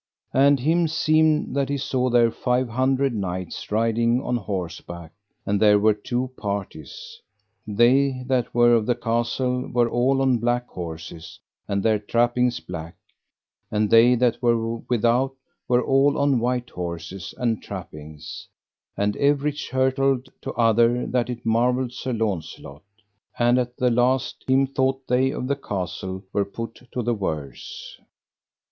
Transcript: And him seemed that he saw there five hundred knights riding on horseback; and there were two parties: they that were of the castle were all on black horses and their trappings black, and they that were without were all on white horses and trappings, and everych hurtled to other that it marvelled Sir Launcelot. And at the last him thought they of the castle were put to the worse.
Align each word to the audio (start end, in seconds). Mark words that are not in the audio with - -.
And 0.33 0.59
him 0.59 0.87
seemed 0.87 1.55
that 1.55 1.69
he 1.69 1.77
saw 1.77 2.09
there 2.09 2.31
five 2.31 2.69
hundred 2.69 3.13
knights 3.13 3.71
riding 3.71 4.19
on 4.23 4.35
horseback; 4.35 5.11
and 5.45 5.61
there 5.61 5.77
were 5.77 5.93
two 5.93 6.31
parties: 6.37 7.21
they 7.67 8.23
that 8.25 8.51
were 8.51 8.73
of 8.73 8.87
the 8.87 8.95
castle 8.95 9.69
were 9.71 9.87
all 9.87 10.23
on 10.23 10.39
black 10.39 10.67
horses 10.69 11.39
and 11.67 11.83
their 11.83 11.99
trappings 11.99 12.59
black, 12.59 12.95
and 13.69 13.91
they 13.91 14.15
that 14.15 14.41
were 14.41 14.77
without 14.89 15.35
were 15.67 15.83
all 15.83 16.17
on 16.17 16.39
white 16.39 16.71
horses 16.71 17.35
and 17.37 17.61
trappings, 17.61 18.47
and 18.97 19.15
everych 19.17 19.69
hurtled 19.69 20.29
to 20.41 20.51
other 20.53 21.05
that 21.05 21.29
it 21.29 21.45
marvelled 21.45 21.93
Sir 21.93 22.13
Launcelot. 22.13 22.81
And 23.37 23.59
at 23.59 23.77
the 23.77 23.91
last 23.91 24.43
him 24.47 24.65
thought 24.65 25.05
they 25.07 25.29
of 25.29 25.47
the 25.47 25.55
castle 25.55 26.23
were 26.33 26.43
put 26.43 26.79
to 26.91 27.03
the 27.03 27.13
worse. 27.13 28.01